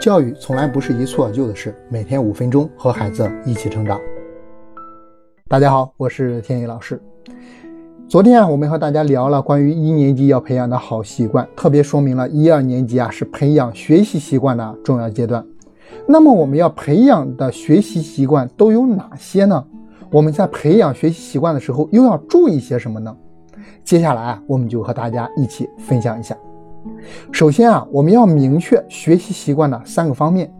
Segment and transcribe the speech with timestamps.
[0.00, 4.00] 教育从来不是一蹴而就的事，每天五分钟和孩子一起成长。
[5.46, 6.98] 大家好，我是天一老师。
[8.08, 15.44] 昨天啊，我们和大家聊了关于一年级要培养的好习惯，特别说明了一二年级啊是培养学习习惯的重要阶段。
[16.06, 19.62] 那么我们要培养的学习习惯都有哪些呢？
[20.10, 23.14] 我们在培养学习习惯的时候又要注意些什么呢？
[23.84, 26.34] 接下来啊，我们就和大家一起分享一下。
[27.32, 30.52] 首先啊，我们要明确学习习惯的三个方面。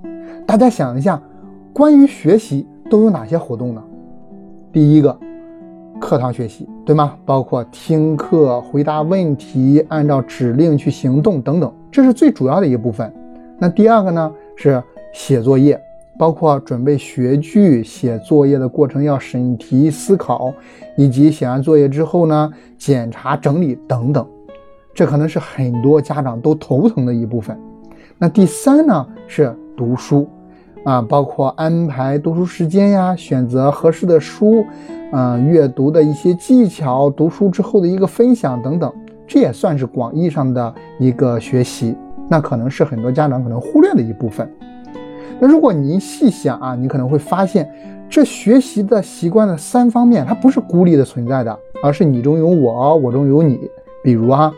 [0.47, 1.21] 大家想一下，
[1.73, 3.83] 关于学习都有哪些活动呢？
[4.73, 5.19] 第一个。
[6.01, 7.15] 课堂学习，对吗？
[7.27, 13.13] 包括听课、回答问题、按照指令去行动等等，这是最主要的一部分。
[13.59, 15.79] 那第二个呢，是写作业，
[16.19, 20.51] 包括准备学具、写作业的过程要审题、思考，
[20.97, 24.27] 以及写完作业之后呢，检查、整理等等。
[24.95, 27.59] 这可能是很多家长都头疼的一部分。
[28.19, 30.29] 那第三呢，是读书。
[30.83, 34.65] 啊，包括安排读书时间呀，选择合适的书，
[35.13, 38.91] 嗯，阅读的一些技巧，读书之后的一个分享等等，
[39.27, 41.95] 这也算是广义上的一个学习。
[42.31, 44.51] 那可能是很多家长可能忽略的一部分。
[45.39, 47.71] 那如果您细想啊，你可能会发现，
[48.09, 53.61] 这学习的习惯的三方面，它不是孤立的存在的，而是你中有我，我中有你。
[54.03, 54.51] 比如啊，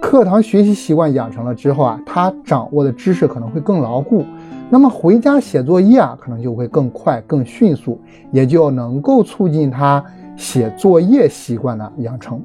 [0.00, 4.24] 课堂学习习惯养成了之后啊，他掌握的知识可能会更牢固。
[4.70, 10.02] 那么回家写作业啊，可能就会更快、更迅速，也就能够促进他
[10.36, 12.40] 写作业习惯的养成。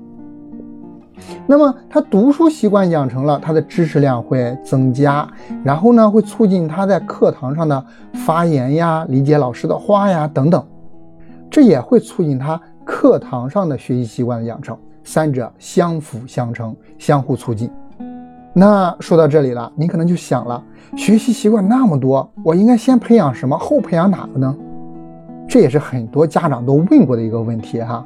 [1.45, 5.27] 那么他读书习惯养成了，他的知识量会增加，
[5.63, 7.85] 然后呢，会促进他在课堂上的
[8.25, 10.65] 发言呀、理解老师的话呀等等，
[11.51, 17.69] 这也会促进他课堂上的学习习惯的养成，三者相辅相成，相互促进。
[18.53, 20.63] 那说到这里了，你可能就想了，
[20.95, 24.55] 学习习惯那么多，我应该先培养什么，后培养哪个呢？
[25.47, 28.05] 这也是很多家长都问过的一个问题哈。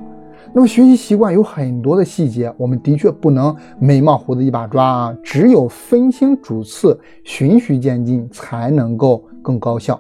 [0.53, 9.99] 那么学习习惯有很多的细节，我们的确不能眉毛胡子一把抓啊，只有分清主次，循序渐进，才能够更高效。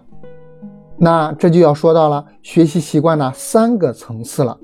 [0.97, 4.57] 那这就要说到了学习习惯的三个层次了。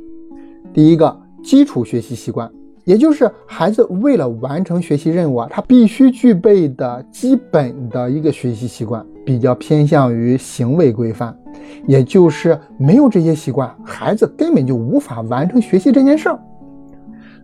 [0.73, 2.49] 第一个，基础学习习惯。
[2.85, 11.33] 也就是孩子为了完成学习任务啊，他必须具备的基本的一个学习习惯，比较偏向于行为规范。
[11.87, 16.39] 也就是没有这些习惯，孩子根本就无法完成学习这件事儿。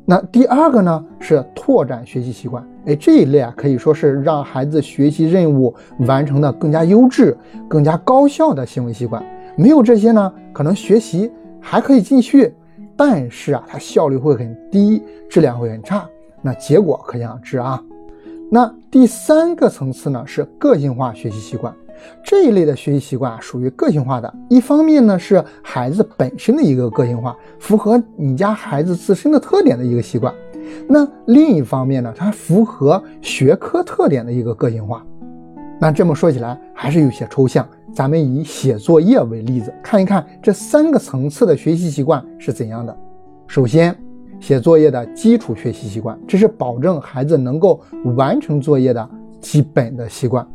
[0.06, 2.62] 那第二个呢，是拓展学习习惯。
[2.86, 7.38] 哎，这一类啊，可以说是让孩子学习任务完成的更加优质、
[7.70, 9.24] 更加高效的行为习惯。
[9.56, 12.54] 没有这些呢，可能学习还可以继续。
[13.00, 16.06] 但是啊，它效率会很低，质量会很差，
[16.42, 17.82] 那结果可想而知啊。
[18.52, 21.74] 那第三个层次呢，是个性化学习习惯。
[22.22, 24.34] 这一类的学习习惯啊，属于个性化的。
[24.50, 30.34] 一方面呢，是孩子本身的一个个性化，符合你家孩子自身的特点的一个习惯。
[30.86, 35.06] 那另一方面呢，它符合学科特点的一个个性化。
[35.80, 37.66] 那这么说起来还是有些抽象。
[37.94, 42.96] 咱们以写作业为例子，看一看这三个层次的学习习惯是怎样的。
[43.48, 43.96] 首先，
[44.40, 47.82] 写作业的基础学习习惯，这是保证孩子能够
[48.16, 49.10] 完成作业的
[49.42, 50.48] 基本的习惯。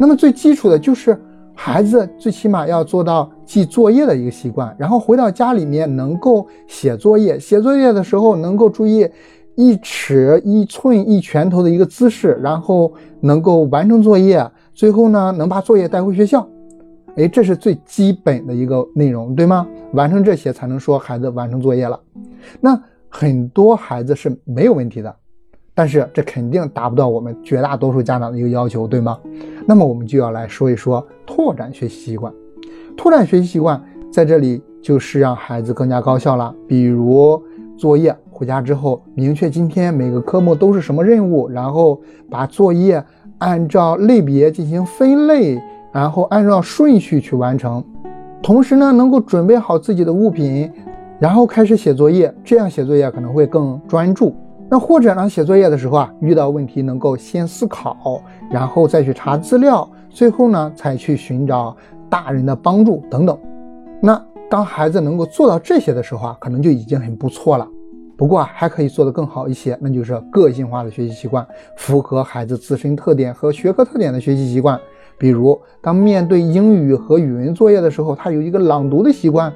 [0.00, 1.20] 那么最基础的就是
[1.54, 7.38] 孩子最起码要做到记作业的一个习惯，然后回到家里面能够写作业。
[7.38, 9.08] 写作业的时候能够注意
[9.54, 14.44] 一尺一寸一拳头的一个姿势，然后能够完成作业。
[14.72, 16.48] 最后呢，能把作业带回学校。
[17.16, 19.66] 哎，这是最基本的一个内容，对吗？
[19.92, 21.98] 完成这些才能说孩子完成作业了。
[22.60, 25.14] 那很多孩子是没有问题的，
[25.74, 29.18] 但是这肯定达不到我们绝大多数家长的一个要求，对吗？
[29.64, 32.32] 那么我们就要来说一说拓展学习习惯。
[32.96, 36.52] 拓展学习习惯在这里就是让孩子更加高效了。
[36.66, 37.40] 比如
[37.76, 43.02] 作业回家之后，明确今天每个科目都是什么任务，然后把作业
[43.38, 45.62] 按照类别进行分类。
[45.94, 47.82] 然后按照顺序去完成，
[48.42, 50.68] 同时呢，能够准备好自己的物品，
[51.20, 52.34] 然后开始写作业。
[52.42, 54.34] 这样写作业可能会更专注。
[54.68, 58.20] 那或者呢，写作业的时候啊，遇到问题能够先思考，
[58.50, 61.76] 然后再去查资料，最后呢，才去寻找
[62.10, 63.38] 大人的帮助等等。
[64.00, 64.20] 那
[64.50, 67.64] 当孩子能够做到这些的时候啊，可能就已经很不错了。
[68.16, 71.46] 不过啊，还可以做得更好一些，那就是个性化的学习习惯，
[71.76, 74.76] 符合孩子自身特点和学科特点的学习习惯。
[75.16, 79.50] 比如，当面对英语和语文作业的时候，他有一个朗读的习惯；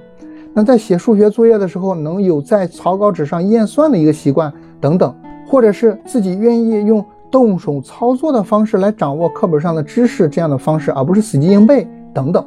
[0.54, 5.10] 那在写数学作业的时候，能有在草稿纸上验算的一个习惯等等；
[5.46, 12.44] 或者是自己愿意用动手操作的方式来掌握课本上的知识，这样的方式，而不是死记硬背等等。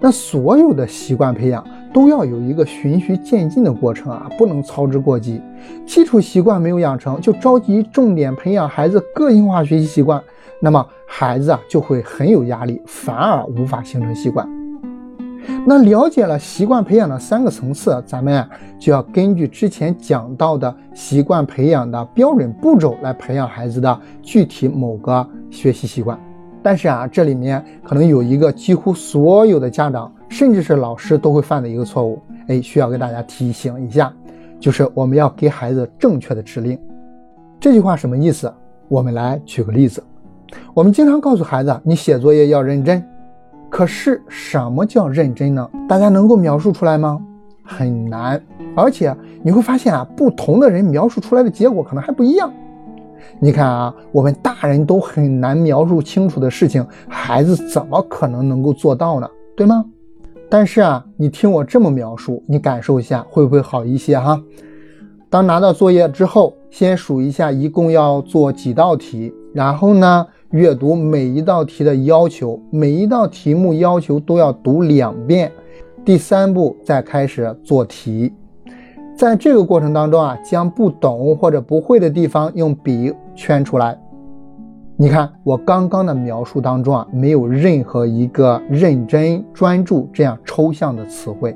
[0.00, 1.62] 那所有的习惯培养
[1.92, 5.40] 都要有一个循序渐进的过程啊，不能操之过急。
[5.86, 10.22] 基础习惯没有养成，就着急重点培养孩子个性化学习习惯，
[10.60, 14.48] 那么孩子啊就会很有压力，反而无法形成习惯。
[15.66, 18.48] 那了解了习惯培养的三个层次，咱们啊
[18.78, 26.18] 就要根据之前讲到的习惯培养的标准步骤来培养孩子的具体某个学习习惯。
[26.62, 34.12] 但是啊，这里面可能有一个几乎所有的家长，甚至是老师都会犯的一个错误，哎，需要给大家提醒一下，
[34.58, 36.78] 就是我们要给孩子正确的指令。
[37.58, 38.52] 这句话什么意思？
[38.88, 40.02] 我们来举个例子，
[40.74, 43.02] 我们经常告诉孩子，你写作业要认真。
[43.68, 45.70] 可是什么叫认真呢？
[45.88, 47.20] 大家能够描述出来吗？
[47.62, 48.42] 很难，
[48.74, 52.52] 而且你会发现啊，不同的人描述出来的结果可能还不一样。
[53.38, 59.28] 你看啊，我们大人都很难描述清楚的事情，孩子怎么可能能够做到呢？
[59.56, 59.84] 对吗？
[60.48, 64.42] 但是啊，你听我这么描述，你感受一下会不会好一些哈？
[65.28, 70.26] 当拿到作业之后，先数一下一共要做几道题，然后呢？
[70.50, 75.52] 阅读每一道题的要求，每一道题目要求都要读两遍。
[76.04, 78.32] 第三步再开始做题，
[79.20, 83.94] 在这个过程当中啊，将不懂或者不会的地方用笔圈出来。
[84.96, 91.54] 你看我刚刚的描述当中啊，没有任何一个认真专注这样抽象的词汇，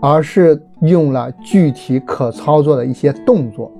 [0.00, 3.70] 而是用了具体可操作的一些动作。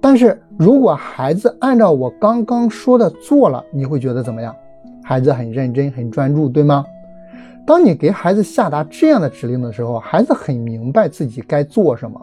[0.00, 4.54] 但是如果孩子按照我刚刚说的做了，你会觉得怎么样？
[5.02, 6.84] 孩子很认真、很专注，对吗？
[7.68, 12.18] 当你给孩子下达这样的指令的时候，孩子很明白自己该做什么。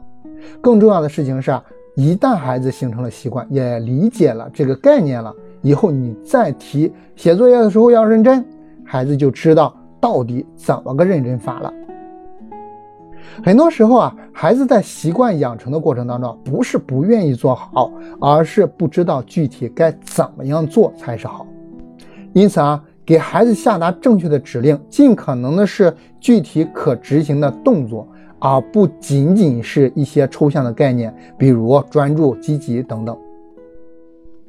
[0.59, 1.55] 更重要的事情是，
[1.95, 5.31] 一旦孩子形成了习惯，也理解了这个概念了，
[5.61, 8.43] 以后你再提写作业的时候要认真，
[8.83, 11.71] 孩子就知道到底怎么个认真法了。
[13.43, 21.45] 很多时候啊，孩子在习惯养成的过程当中，不是不愿意做好，而是不知道具体该怎么样做才是好。
[22.33, 28.07] 因此啊，给孩子下达正确的指令，尽可能的是具体可执行的动作，
[28.39, 33.15] 而不仅仅是一些抽象的概念，比如专注、积极等等。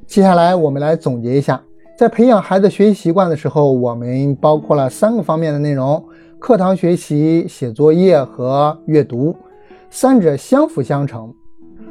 [0.07, 1.63] 接下来我们来总结一下，
[1.99, 6.03] 在培养孩子学习习惯的时候，我们包括了三个方面的内容。
[6.39, 9.35] 课堂学习、写作业和阅读，
[9.91, 11.35] 三者相辅相成。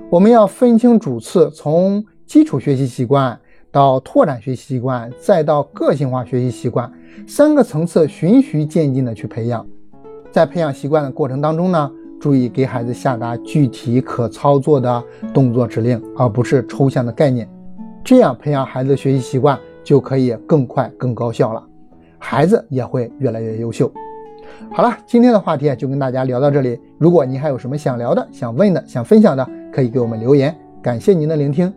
[0.09, 3.39] 我们要分清主次，从基础学习习惯
[3.75, 6.89] 到拓展学习习惯，再到个性化学习习惯，
[7.27, 9.68] 三个层次循序渐进的去培养。
[10.31, 17.50] 在培养习惯的过程当中呢，注意给孩子下达具体可操作的动作指令，而不是抽象的概念。
[18.01, 21.62] 这样培养孩子的学习习惯就可以更快、更高效了，
[22.18, 23.92] 孩子也会越来越优秀。
[24.72, 26.80] 好了，今天的话题就跟大家聊到这里。
[26.98, 30.56] 如果您还有什么想聊的、想问的、想分享的，可以给我们留言。
[30.81, 31.74] 感谢您的聆听。